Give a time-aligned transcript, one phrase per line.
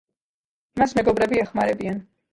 [0.81, 2.05] მას მეგობრები ეხმარებიან.